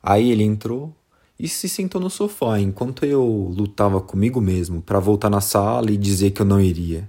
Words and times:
Aí 0.03 0.31
ele 0.31 0.45
entrou 0.45 0.97
e 1.39 1.47
se 1.47 1.69
sentou 1.69 2.01
no 2.01 2.09
sofá 2.09 2.59
enquanto 2.59 3.05
eu 3.05 3.53
lutava 3.55 4.01
comigo 4.01 4.41
mesmo 4.41 4.81
para 4.81 4.99
voltar 4.99 5.29
na 5.29 5.43
sala 5.43 5.91
e 5.91 5.99
dizer 5.99 6.31
que 6.31 6.41
eu 6.41 6.47
não 6.47 6.59
iria. 6.59 7.07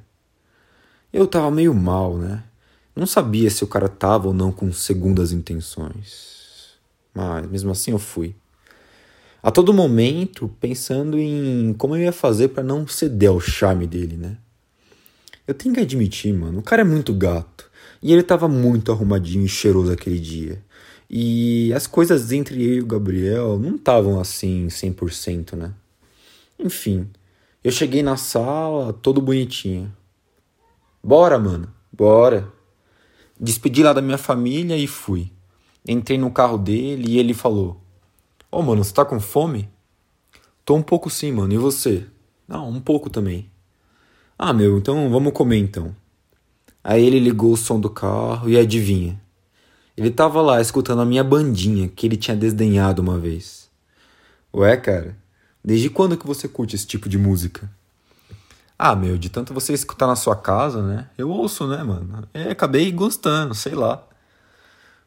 Eu 1.13 1.27
tava 1.27 1.51
meio 1.51 1.73
mal, 1.73 2.17
né? 2.17 2.43
Não 2.95 3.05
sabia 3.05 3.49
se 3.49 3.63
o 3.63 3.67
cara 3.67 3.89
tava 3.89 4.27
ou 4.27 4.33
não 4.33 4.51
com 4.51 4.71
segundas 4.71 5.31
intenções. 5.31 6.77
Mas 7.13 7.45
mesmo 7.47 7.71
assim 7.71 7.91
eu 7.91 7.99
fui. 7.99 8.35
A 9.43 9.49
todo 9.49 9.73
momento 9.73 10.53
pensando 10.59 11.17
em 11.17 11.73
como 11.77 11.95
eu 11.95 12.03
ia 12.03 12.11
fazer 12.11 12.49
para 12.49 12.63
não 12.63 12.87
ceder 12.87 13.29
ao 13.29 13.39
charme 13.39 13.87
dele, 13.87 14.15
né? 14.15 14.37
Eu 15.47 15.53
tenho 15.53 15.73
que 15.73 15.81
admitir, 15.81 16.33
mano, 16.33 16.59
o 16.59 16.63
cara 16.63 16.83
é 16.83 16.85
muito 16.85 17.13
gato. 17.13 17.69
E 18.01 18.13
ele 18.13 18.23
tava 18.23 18.47
muito 18.47 18.91
arrumadinho 18.91 19.45
e 19.45 19.49
cheiroso 19.49 19.91
aquele 19.91 20.19
dia. 20.19 20.63
E 21.09 21.73
as 21.73 21.87
coisas 21.87 22.31
entre 22.31 22.63
eu 22.63 22.73
e 22.75 22.81
o 22.81 22.85
Gabriel 22.85 23.59
não 23.59 23.75
estavam 23.75 24.19
assim 24.19 24.67
100%, 24.67 25.57
né? 25.57 25.73
Enfim, 26.57 27.09
eu 27.63 27.71
cheguei 27.71 28.01
na 28.01 28.15
sala 28.15 28.93
todo 28.93 29.21
bonitinho. 29.21 29.91
Bora, 31.03 31.39
mano, 31.39 31.67
bora. 31.91 32.51
Despedi 33.39 33.81
lá 33.81 33.91
da 33.91 34.01
minha 34.01 34.17
família 34.17 34.77
e 34.77 34.85
fui. 34.85 35.31
Entrei 35.87 36.17
no 36.17 36.29
carro 36.29 36.57
dele 36.57 37.13
e 37.13 37.17
ele 37.17 37.33
falou: 37.33 37.81
Ô, 38.51 38.59
oh, 38.59 38.61
mano, 38.61 38.83
você 38.83 38.93
tá 38.93 39.03
com 39.03 39.19
fome? 39.19 39.67
Tô 40.63 40.75
um 40.75 40.83
pouco 40.83 41.09
sim, 41.09 41.31
mano. 41.31 41.51
E 41.53 41.57
você? 41.57 42.05
Não, 42.47 42.69
um 42.69 42.79
pouco 42.79 43.09
também. 43.09 43.49
Ah, 44.37 44.53
meu, 44.53 44.77
então 44.77 45.09
vamos 45.09 45.33
comer 45.33 45.57
então. 45.57 45.95
Aí 46.83 47.03
ele 47.03 47.19
ligou 47.19 47.53
o 47.53 47.57
som 47.57 47.79
do 47.79 47.89
carro 47.89 48.49
e 48.49 48.57
adivinha? 48.57 49.19
Ele 49.97 50.11
tava 50.11 50.41
lá 50.41 50.61
escutando 50.61 51.01
a 51.01 51.05
minha 51.05 51.23
bandinha 51.23 51.87
que 51.87 52.07
ele 52.07 52.17
tinha 52.17 52.35
desdenhado 52.35 53.01
uma 53.01 53.17
vez. 53.17 53.69
Ué, 54.53 54.75
cara, 54.77 55.17
desde 55.63 55.89
quando 55.89 56.17
que 56.17 56.25
você 56.27 56.47
curte 56.47 56.75
esse 56.75 56.85
tipo 56.85 57.09
de 57.09 57.17
música? 57.17 57.69
Ah, 58.83 58.95
meu, 58.95 59.15
de 59.15 59.29
tanto 59.29 59.53
você 59.53 59.73
escutar 59.73 60.07
na 60.07 60.15
sua 60.15 60.35
casa, 60.35 60.81
né? 60.81 61.07
Eu 61.15 61.29
ouço, 61.29 61.67
né, 61.67 61.83
mano? 61.83 62.27
E 62.33 62.49
acabei 62.49 62.91
gostando, 62.91 63.53
sei 63.53 63.75
lá. 63.75 64.03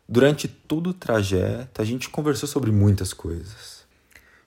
Durante 0.09 0.47
todo 0.47 0.91
o 0.91 0.95
trajeto, 0.95 1.83
a 1.83 1.85
gente 1.85 2.09
conversou 2.09 2.49
sobre 2.49 2.71
muitas 2.71 3.13
coisas. 3.13 3.85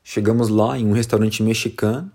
Chegamos 0.01 0.47
lá 0.47 0.79
em 0.79 0.87
um 0.87 0.93
restaurante 0.93 1.43
mexicano 1.43 2.09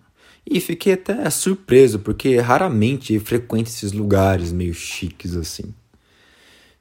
e 0.47 0.59
fiquei 0.59 0.95
até 0.95 1.29
surpreso, 1.29 1.99
porque 1.99 2.39
raramente 2.39 3.19
frequento 3.19 3.69
esses 3.69 3.93
lugares 3.93 4.51
meio 4.51 4.73
chiques 4.73 5.37
assim. 5.37 5.75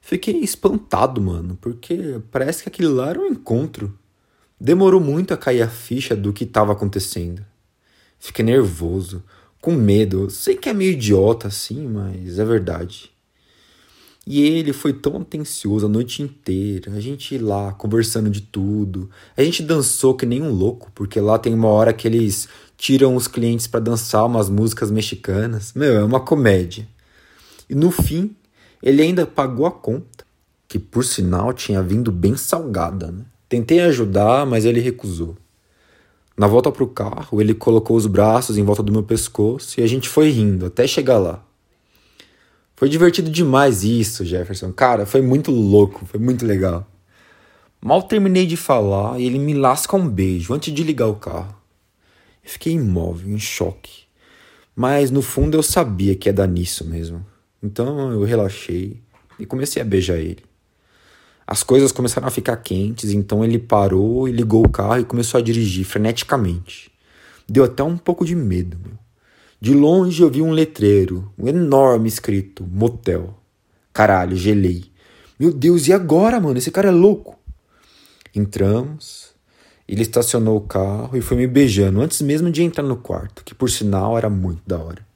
Fiquei 0.00 0.38
espantado, 0.38 1.20
mano, 1.20 1.58
porque 1.60 2.22
parece 2.30 2.62
que 2.62 2.70
aquele 2.70 2.88
lá 2.88 3.10
era 3.10 3.20
um 3.20 3.26
encontro. 3.26 3.98
Demorou 4.58 4.98
muito 4.98 5.34
a 5.34 5.36
cair 5.36 5.60
a 5.60 5.68
ficha 5.68 6.16
do 6.16 6.32
que 6.32 6.44
estava 6.44 6.72
acontecendo. 6.72 7.44
Fiquei 8.18 8.42
nervoso 8.42 9.22
com 9.62 9.72
medo. 9.72 10.28
Sei 10.28 10.56
que 10.56 10.68
é 10.68 10.74
meio 10.74 10.92
idiota 10.92 11.48
assim, 11.48 11.86
mas 11.86 12.38
é 12.38 12.44
verdade. 12.44 13.10
E 14.26 14.42
ele 14.42 14.72
foi 14.72 14.92
tão 14.92 15.16
atencioso 15.16 15.86
a 15.86 15.88
noite 15.88 16.22
inteira, 16.22 16.92
a 16.92 17.00
gente 17.00 17.38
lá 17.38 17.72
conversando 17.72 18.28
de 18.28 18.40
tudo. 18.40 19.08
A 19.36 19.42
gente 19.42 19.62
dançou 19.62 20.14
que 20.14 20.26
nem 20.26 20.42
um 20.42 20.50
louco, 20.50 20.92
porque 20.94 21.18
lá 21.18 21.38
tem 21.38 21.54
uma 21.54 21.68
hora 21.68 21.92
que 21.92 22.06
eles 22.06 22.48
tiram 22.76 23.16
os 23.16 23.26
clientes 23.26 23.66
para 23.66 23.80
dançar 23.80 24.26
umas 24.26 24.50
músicas 24.50 24.90
mexicanas. 24.90 25.72
Meu, 25.74 25.96
é 25.96 26.04
uma 26.04 26.20
comédia. 26.20 26.86
E 27.68 27.74
no 27.74 27.90
fim, 27.90 28.34
ele 28.82 29.02
ainda 29.02 29.26
pagou 29.26 29.66
a 29.66 29.70
conta, 29.70 30.24
que 30.68 30.78
por 30.78 31.04
sinal 31.04 31.52
tinha 31.52 31.82
vindo 31.82 32.12
bem 32.12 32.36
salgada, 32.36 33.10
né? 33.10 33.24
Tentei 33.48 33.80
ajudar, 33.80 34.46
mas 34.46 34.64
ele 34.64 34.80
recusou. 34.80 35.36
Na 36.42 36.48
volta 36.48 36.72
pro 36.72 36.88
carro, 36.88 37.40
ele 37.40 37.54
colocou 37.54 37.96
os 37.96 38.04
braços 38.04 38.58
em 38.58 38.64
volta 38.64 38.82
do 38.82 38.90
meu 38.90 39.04
pescoço 39.04 39.78
e 39.78 39.84
a 39.84 39.86
gente 39.86 40.08
foi 40.08 40.28
rindo 40.28 40.66
até 40.66 40.88
chegar 40.88 41.16
lá. 41.16 41.40
Foi 42.74 42.88
divertido 42.88 43.30
demais 43.30 43.84
isso, 43.84 44.24
Jefferson. 44.24 44.72
Cara, 44.72 45.06
foi 45.06 45.22
muito 45.22 45.52
louco, 45.52 46.04
foi 46.04 46.18
muito 46.18 46.44
legal. 46.44 46.84
Mal 47.80 48.02
terminei 48.02 48.44
de 48.44 48.56
falar 48.56 49.20
e 49.20 49.24
ele 49.24 49.38
me 49.38 49.54
lasca 49.54 49.96
um 49.96 50.08
beijo 50.08 50.52
antes 50.52 50.74
de 50.74 50.82
ligar 50.82 51.06
o 51.06 51.14
carro. 51.14 51.54
Eu 52.44 52.50
fiquei 52.50 52.72
imóvel, 52.72 53.32
em 53.32 53.38
choque. 53.38 54.02
Mas 54.74 55.12
no 55.12 55.22
fundo 55.22 55.56
eu 55.56 55.62
sabia 55.62 56.16
que 56.16 56.28
ia 56.28 56.32
dar 56.32 56.48
nisso 56.48 56.84
mesmo. 56.84 57.24
Então 57.62 58.10
eu 58.10 58.24
relaxei 58.24 59.00
e 59.38 59.46
comecei 59.46 59.80
a 59.80 59.84
beijar 59.84 60.18
ele. 60.18 60.42
As 61.46 61.62
coisas 61.62 61.92
começaram 61.92 62.28
a 62.28 62.30
ficar 62.30 62.56
quentes, 62.56 63.12
então 63.12 63.44
ele 63.44 63.58
parou 63.58 64.28
e 64.28 64.32
ligou 64.32 64.64
o 64.64 64.68
carro 64.68 65.00
e 65.00 65.04
começou 65.04 65.38
a 65.38 65.42
dirigir 65.42 65.84
freneticamente. 65.84 66.90
Deu 67.48 67.64
até 67.64 67.82
um 67.82 67.96
pouco 67.96 68.24
de 68.24 68.34
medo, 68.34 68.78
meu. 68.82 68.98
De 69.60 69.74
longe 69.74 70.22
eu 70.22 70.30
vi 70.30 70.42
um 70.42 70.50
letreiro, 70.50 71.32
um 71.38 71.46
enorme 71.46 72.08
escrito 72.08 72.64
motel. 72.64 73.38
Caralho, 73.92 74.36
gelei. 74.36 74.84
Meu 75.38 75.52
Deus, 75.52 75.86
e 75.86 75.92
agora, 75.92 76.40
mano? 76.40 76.58
Esse 76.58 76.70
cara 76.70 76.88
é 76.88 76.90
louco. 76.90 77.38
Entramos. 78.34 79.32
Ele 79.86 80.02
estacionou 80.02 80.56
o 80.56 80.62
carro 80.62 81.16
e 81.16 81.20
foi 81.20 81.36
me 81.36 81.46
beijando 81.46 82.00
antes 82.00 82.22
mesmo 82.22 82.50
de 82.50 82.62
entrar 82.62 82.82
no 82.82 82.96
quarto, 82.96 83.44
que 83.44 83.54
por 83.54 83.70
sinal 83.70 84.16
era 84.16 84.30
muito 84.30 84.62
da 84.66 84.78
hora. 84.78 85.06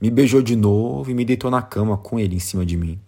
Me 0.00 0.10
beijou 0.10 0.42
de 0.42 0.56
novo 0.56 1.10
e 1.10 1.14
me 1.14 1.24
deitou 1.24 1.50
na 1.50 1.62
cama 1.62 1.96
com 1.96 2.18
ele 2.18 2.36
em 2.36 2.40
cima 2.40 2.66
de 2.66 2.76
mim. 2.76 2.98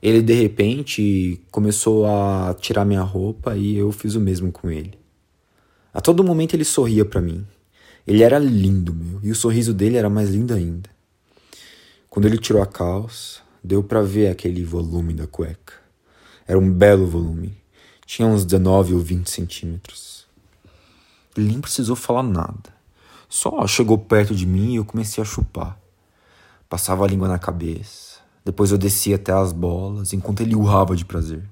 Ele 0.00 0.22
de 0.22 0.32
repente 0.32 1.40
começou 1.50 2.06
a 2.06 2.54
tirar 2.54 2.84
minha 2.84 3.02
roupa 3.02 3.56
e 3.56 3.76
eu 3.76 3.90
fiz 3.90 4.14
o 4.14 4.20
mesmo 4.20 4.52
com 4.52 4.70
ele. 4.70 4.96
A 5.92 6.00
todo 6.00 6.22
momento 6.22 6.54
ele 6.54 6.64
sorria 6.64 7.04
para 7.04 7.20
mim. 7.20 7.44
Ele 8.06 8.22
era 8.22 8.38
lindo, 8.38 8.94
meu, 8.94 9.20
e 9.22 9.30
o 9.30 9.34
sorriso 9.34 9.74
dele 9.74 9.96
era 9.96 10.08
mais 10.08 10.30
lindo 10.30 10.54
ainda. 10.54 10.88
Quando 12.08 12.26
ele 12.26 12.38
tirou 12.38 12.62
a 12.62 12.66
calça, 12.66 13.40
deu 13.62 13.82
para 13.82 14.00
ver 14.00 14.28
aquele 14.28 14.64
volume 14.64 15.12
da 15.12 15.26
cueca. 15.26 15.74
Era 16.46 16.58
um 16.58 16.72
belo 16.72 17.06
volume. 17.06 17.56
Tinha 18.06 18.26
uns 18.26 18.44
19 18.44 18.94
ou 18.94 19.00
20 19.00 19.28
centímetros. 19.28 20.26
Ele 21.36 21.48
nem 21.48 21.60
precisou 21.60 21.96
falar 21.96 22.22
nada. 22.22 22.72
Só 23.28 23.66
chegou 23.66 23.98
perto 23.98 24.34
de 24.34 24.46
mim 24.46 24.74
e 24.74 24.76
eu 24.76 24.84
comecei 24.84 25.20
a 25.22 25.26
chupar. 25.26 25.78
Passava 26.68 27.04
a 27.04 27.08
língua 27.08 27.28
na 27.28 27.38
cabeça 27.38 28.17
depois 28.48 28.72
eu 28.72 28.78
desci 28.78 29.12
até 29.12 29.30
as 29.30 29.52
bolas, 29.52 30.14
enquanto 30.14 30.40
ele 30.40 30.54
urrava 30.54 30.96
de 30.96 31.04
prazer. 31.04 31.42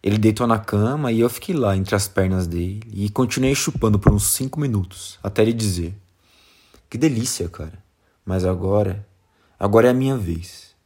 Ele 0.00 0.16
deitou 0.16 0.46
na 0.46 0.56
cama 0.56 1.10
e 1.10 1.18
eu 1.18 1.28
fiquei 1.28 1.52
lá 1.52 1.76
entre 1.76 1.96
as 1.96 2.06
pernas 2.06 2.46
dele 2.46 2.80
e 2.94 3.10
continuei 3.10 3.56
chupando 3.56 3.98
por 3.98 4.12
uns 4.12 4.22
cinco 4.28 4.60
minutos, 4.60 5.18
até 5.20 5.42
ele 5.42 5.52
dizer: 5.52 5.96
Que 6.88 6.96
delícia, 6.96 7.48
cara. 7.48 7.72
Mas 8.24 8.44
agora, 8.44 9.04
agora 9.58 9.88
é 9.88 9.90
a 9.90 9.94
minha 9.94 10.16
vez. 10.16 10.76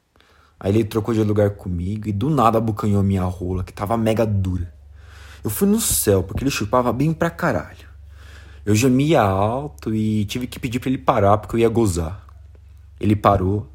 Aí 0.58 0.72
ele 0.72 0.84
trocou 0.84 1.12
de 1.12 1.22
lugar 1.22 1.50
comigo 1.50 2.08
e 2.08 2.12
do 2.12 2.30
nada 2.30 2.56
abocanhou 2.56 3.02
minha 3.02 3.24
rola, 3.24 3.62
que 3.62 3.74
tava 3.74 3.98
mega 3.98 4.24
dura. 4.24 4.72
Eu 5.44 5.50
fui 5.50 5.68
no 5.68 5.82
céu, 5.82 6.22
porque 6.22 6.44
ele 6.44 6.50
chupava 6.50 6.94
bem 6.94 7.12
pra 7.12 7.28
caralho. 7.28 7.86
Eu 8.64 8.74
gemia 8.74 9.20
alto 9.20 9.94
e 9.94 10.24
tive 10.24 10.46
que 10.46 10.58
pedir 10.58 10.80
para 10.80 10.88
ele 10.88 10.96
parar 10.96 11.36
porque 11.36 11.56
eu 11.56 11.60
ia 11.60 11.68
gozar. 11.68 12.26
Ele 12.98 13.14
parou, 13.14 13.70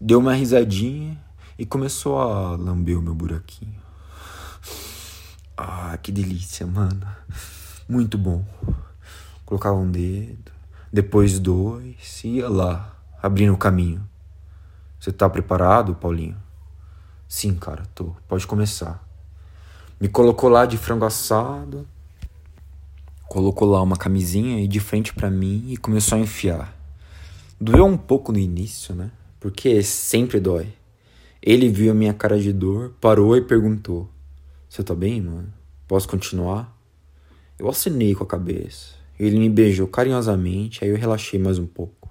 deu 0.00 0.18
uma 0.18 0.34
risadinha 0.34 1.18
e 1.58 1.66
começou 1.66 2.18
a 2.18 2.56
lamber 2.56 2.98
o 2.98 3.02
meu 3.02 3.14
buraquinho. 3.14 3.78
Ah, 5.56 5.98
que 6.02 6.10
delícia, 6.10 6.66
mano. 6.66 7.06
Muito 7.86 8.16
bom. 8.16 8.42
Colocava 9.44 9.76
um 9.76 9.90
dedo, 9.90 10.50
depois 10.90 11.38
dois, 11.38 12.24
ia 12.24 12.48
lá, 12.48 12.96
abrindo 13.22 13.52
o 13.52 13.58
caminho. 13.58 14.08
Você 14.98 15.12
tá 15.12 15.28
preparado, 15.28 15.94
Paulinho? 15.94 16.36
Sim, 17.28 17.54
cara, 17.54 17.82
tô. 17.94 18.16
Pode 18.26 18.46
começar. 18.46 19.04
Me 20.00 20.08
colocou 20.08 20.48
lá 20.48 20.64
de 20.64 20.78
frango 20.78 21.04
assado, 21.04 21.86
colocou 23.28 23.68
lá 23.68 23.82
uma 23.82 23.96
camisinha 23.96 24.62
e 24.62 24.66
de 24.66 24.80
frente 24.80 25.12
para 25.12 25.30
mim 25.30 25.66
e 25.68 25.76
começou 25.76 26.16
a 26.16 26.20
enfiar. 26.20 26.74
Doeu 27.60 27.84
um 27.84 27.98
pouco 27.98 28.32
no 28.32 28.38
início, 28.38 28.94
né? 28.94 29.10
Porque 29.40 29.82
sempre 29.82 30.38
dói. 30.38 30.68
Ele 31.42 31.70
viu 31.70 31.90
a 31.90 31.94
minha 31.94 32.12
cara 32.12 32.38
de 32.38 32.52
dor, 32.52 32.94
parou 33.00 33.34
e 33.34 33.40
perguntou: 33.40 34.08
Você 34.68 34.84
tá 34.84 34.94
bem, 34.94 35.22
mano? 35.22 35.52
Posso 35.88 36.06
continuar? 36.06 36.78
Eu 37.58 37.68
acenei 37.68 38.14
com 38.14 38.22
a 38.22 38.26
cabeça. 38.26 38.94
Ele 39.18 39.38
me 39.38 39.48
beijou 39.48 39.86
carinhosamente, 39.86 40.84
aí 40.84 40.90
eu 40.90 40.96
relaxei 40.96 41.38
mais 41.38 41.58
um 41.58 41.66
pouco. 41.66 42.10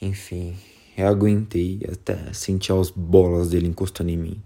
Enfim, 0.00 0.56
eu 0.96 1.08
aguentei 1.08 1.80
até 1.90 2.32
sentir 2.32 2.72
as 2.72 2.90
bolas 2.90 3.50
dele 3.50 3.66
encostando 3.66 4.10
em 4.10 4.16
mim. 4.16 4.42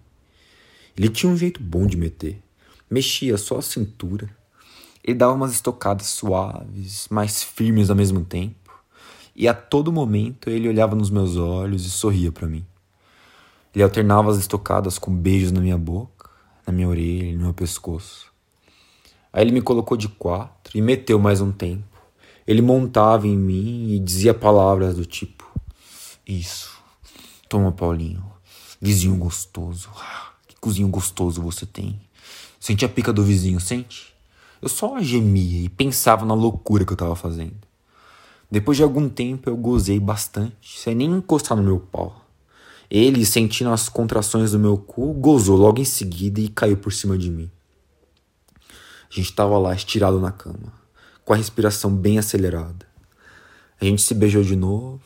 Ele 0.96 1.08
tinha 1.08 1.30
um 1.30 1.36
jeito 1.36 1.62
bom 1.62 1.86
de 1.86 1.96
meter. 1.96 2.40
Mexia 2.90 3.36
só 3.36 3.58
a 3.58 3.62
cintura. 3.62 4.28
Ele 5.04 5.16
dava 5.16 5.34
umas 5.34 5.52
estocadas 5.52 6.06
suaves, 6.06 7.06
mais 7.10 7.42
firmes 7.42 7.90
ao 7.90 7.96
mesmo 7.96 8.24
tempo. 8.24 8.67
E 9.40 9.46
a 9.46 9.54
todo 9.54 9.92
momento 9.92 10.50
ele 10.50 10.68
olhava 10.68 10.96
nos 10.96 11.10
meus 11.10 11.36
olhos 11.36 11.86
e 11.86 11.90
sorria 11.90 12.32
para 12.32 12.48
mim. 12.48 12.66
Ele 13.72 13.84
alternava 13.84 14.32
as 14.32 14.36
estocadas 14.36 14.98
com 14.98 15.14
beijos 15.14 15.52
na 15.52 15.60
minha 15.60 15.78
boca, 15.78 16.28
na 16.66 16.72
minha 16.72 16.88
orelha 16.88 17.36
no 17.36 17.44
meu 17.44 17.54
pescoço. 17.54 18.32
Aí 19.32 19.44
ele 19.44 19.52
me 19.52 19.62
colocou 19.62 19.96
de 19.96 20.08
quatro 20.08 20.76
e 20.76 20.82
meteu 20.82 21.20
mais 21.20 21.40
um 21.40 21.52
tempo. 21.52 21.84
Ele 22.48 22.60
montava 22.60 23.28
em 23.28 23.36
mim 23.36 23.92
e 23.92 24.00
dizia 24.00 24.34
palavras 24.34 24.96
do 24.96 25.06
tipo: 25.06 25.48
Isso, 26.26 26.76
toma, 27.48 27.70
Paulinho, 27.70 28.24
vizinho 28.80 29.14
gostoso. 29.14 29.88
Cozinho 30.60 30.88
gostoso 30.88 31.40
você 31.40 31.64
tem. 31.64 32.00
Sente 32.58 32.84
a 32.84 32.88
pica 32.88 33.12
do 33.12 33.22
vizinho, 33.22 33.60
sente? 33.60 34.12
Eu 34.60 34.68
só 34.68 35.00
gemia 35.00 35.66
e 35.66 35.68
pensava 35.68 36.26
na 36.26 36.34
loucura 36.34 36.84
que 36.84 36.92
eu 36.92 36.96
tava 36.96 37.14
fazendo. 37.14 37.67
Depois 38.50 38.76
de 38.76 38.82
algum 38.82 39.08
tempo 39.08 39.50
eu 39.50 39.56
gozei 39.56 40.00
bastante, 40.00 40.78
sem 40.78 40.94
nem 40.94 41.10
encostar 41.10 41.56
no 41.56 41.62
meu 41.62 41.78
pau. 41.78 42.24
Ele, 42.90 43.26
sentindo 43.26 43.70
as 43.70 43.88
contrações 43.88 44.52
do 44.52 44.58
meu 44.58 44.78
cu, 44.78 45.12
gozou 45.12 45.56
logo 45.56 45.80
em 45.80 45.84
seguida 45.84 46.40
e 46.40 46.48
caiu 46.48 46.78
por 46.78 46.90
cima 46.90 47.18
de 47.18 47.30
mim. 47.30 47.50
A 49.10 49.14
gente 49.14 49.34
tava 49.34 49.58
lá 49.58 49.74
estirado 49.74 50.18
na 50.18 50.32
cama, 50.32 50.72
com 51.24 51.34
a 51.34 51.36
respiração 51.36 51.94
bem 51.94 52.18
acelerada. 52.18 52.86
A 53.78 53.84
gente 53.84 54.00
se 54.00 54.14
beijou 54.14 54.42
de 54.42 54.56
novo 54.56 55.00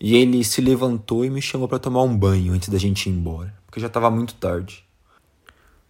e 0.00 0.16
ele 0.16 0.42
se 0.42 0.62
levantou 0.62 1.24
e 1.24 1.30
me 1.30 1.42
chamou 1.42 1.68
para 1.68 1.78
tomar 1.78 2.02
um 2.02 2.16
banho 2.16 2.54
antes 2.54 2.70
da 2.70 2.78
gente 2.78 3.10
ir 3.10 3.12
embora, 3.12 3.54
porque 3.66 3.80
já 3.80 3.86
estava 3.88 4.10
muito 4.10 4.34
tarde. 4.34 4.82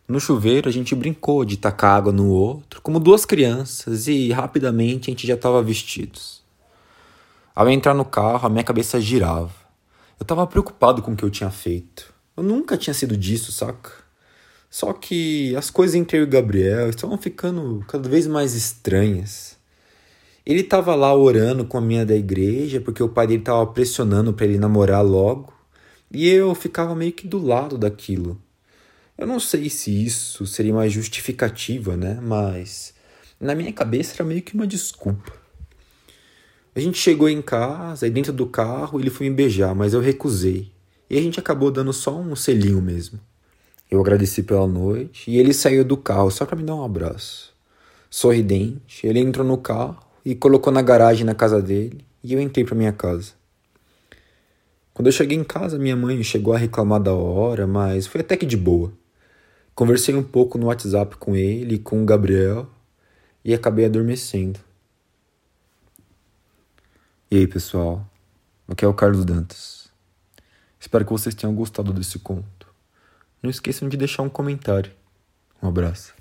No 0.08 0.18
chuveiro 0.18 0.68
a 0.68 0.72
gente 0.72 0.94
brincou 0.94 1.44
de 1.44 1.56
tacar 1.56 1.96
água 1.96 2.12
no 2.12 2.28
outro, 2.28 2.80
como 2.82 2.98
duas 2.98 3.24
crianças, 3.24 4.08
e 4.08 4.32
rapidamente 4.32 5.08
a 5.08 5.12
gente 5.12 5.26
já 5.26 5.34
estava 5.34 5.62
vestidos. 5.62 6.42
Ao 7.58 7.68
entrar 7.68 7.92
no 7.92 8.04
carro, 8.04 8.46
a 8.46 8.48
minha 8.48 8.62
cabeça 8.62 9.00
girava. 9.00 9.50
Eu 10.16 10.22
estava 10.22 10.46
preocupado 10.46 11.02
com 11.02 11.10
o 11.10 11.16
que 11.16 11.24
eu 11.24 11.30
tinha 11.30 11.50
feito. 11.50 12.14
Eu 12.36 12.44
nunca 12.44 12.76
tinha 12.76 12.94
sido 12.94 13.16
disso, 13.16 13.50
saca? 13.50 13.90
Só 14.70 14.92
que 14.92 15.56
as 15.56 15.68
coisas 15.68 15.96
entre 15.96 16.18
eu 16.18 16.22
e 16.22 16.26
Gabriel 16.26 16.88
estavam 16.88 17.18
ficando 17.18 17.84
cada 17.88 18.08
vez 18.08 18.28
mais 18.28 18.54
estranhas. 18.54 19.56
Ele 20.46 20.60
estava 20.60 20.94
lá 20.94 21.12
orando 21.12 21.64
com 21.64 21.76
a 21.76 21.80
minha 21.80 22.06
da 22.06 22.14
igreja, 22.14 22.80
porque 22.80 23.02
o 23.02 23.08
pai 23.08 23.26
dele 23.26 23.40
estava 23.40 23.66
pressionando 23.66 24.32
para 24.32 24.46
ele 24.46 24.56
namorar 24.56 25.04
logo, 25.04 25.52
e 26.12 26.28
eu 26.28 26.54
ficava 26.54 26.94
meio 26.94 27.10
que 27.10 27.26
do 27.26 27.44
lado 27.44 27.76
daquilo. 27.76 28.40
Eu 29.18 29.26
não 29.26 29.40
sei 29.40 29.68
se 29.68 30.06
isso 30.06 30.46
seria 30.46 30.72
uma 30.72 30.88
justificativa, 30.88 31.96
né? 31.96 32.20
Mas 32.22 32.94
na 33.40 33.52
minha 33.56 33.72
cabeça 33.72 34.14
era 34.14 34.24
meio 34.24 34.42
que 34.42 34.54
uma 34.54 34.64
desculpa. 34.64 35.47
A 36.78 36.80
gente 36.80 36.96
chegou 36.96 37.28
em 37.28 37.42
casa, 37.42 38.06
e 38.06 38.10
dentro 38.10 38.32
do 38.32 38.46
carro 38.46 39.00
ele 39.00 39.10
foi 39.10 39.28
me 39.28 39.34
beijar, 39.34 39.74
mas 39.74 39.94
eu 39.94 40.00
recusei. 40.00 40.70
E 41.10 41.18
a 41.18 41.20
gente 41.20 41.40
acabou 41.40 41.72
dando 41.72 41.92
só 41.92 42.16
um 42.16 42.36
selinho 42.36 42.80
mesmo. 42.80 43.18
Eu 43.90 44.00
agradeci 44.00 44.44
pela 44.44 44.64
noite 44.64 45.28
e 45.28 45.38
ele 45.38 45.52
saiu 45.52 45.84
do 45.84 45.96
carro 45.96 46.30
só 46.30 46.46
para 46.46 46.54
me 46.54 46.62
dar 46.62 46.76
um 46.76 46.84
abraço. 46.84 47.52
Sorridente, 48.08 49.04
ele 49.04 49.18
entrou 49.18 49.44
no 49.44 49.58
carro 49.58 49.98
e 50.24 50.36
colocou 50.36 50.72
na 50.72 50.80
garagem 50.80 51.24
na 51.24 51.34
casa 51.34 51.60
dele 51.60 52.04
e 52.22 52.32
eu 52.32 52.40
entrei 52.40 52.64
para 52.64 52.76
minha 52.76 52.92
casa. 52.92 53.32
Quando 54.94 55.08
eu 55.08 55.12
cheguei 55.12 55.36
em 55.36 55.42
casa, 55.42 55.80
minha 55.80 55.96
mãe 55.96 56.22
chegou 56.22 56.54
a 56.54 56.58
reclamar 56.58 57.02
da 57.02 57.12
hora, 57.12 57.66
mas 57.66 58.06
foi 58.06 58.20
até 58.20 58.36
que 58.36 58.46
de 58.46 58.56
boa. 58.56 58.92
Conversei 59.74 60.14
um 60.14 60.22
pouco 60.22 60.56
no 60.56 60.66
WhatsApp 60.66 61.16
com 61.16 61.34
ele 61.34 61.74
e 61.74 61.78
com 61.80 62.00
o 62.00 62.06
Gabriel 62.06 62.68
e 63.44 63.52
acabei 63.52 63.84
adormecendo. 63.84 64.67
E 67.30 67.36
aí, 67.36 67.46
pessoal? 67.46 68.08
Aqui 68.66 68.86
é 68.86 68.88
o 68.88 68.94
Carlos 68.94 69.22
Dantas. 69.22 69.90
Espero 70.80 71.04
que 71.04 71.12
vocês 71.12 71.34
tenham 71.34 71.54
gostado 71.54 71.92
desse 71.92 72.18
conto. 72.18 72.66
Não 73.42 73.50
esqueçam 73.50 73.86
de 73.86 73.98
deixar 73.98 74.22
um 74.22 74.30
comentário. 74.30 74.92
Um 75.62 75.68
abraço. 75.68 76.14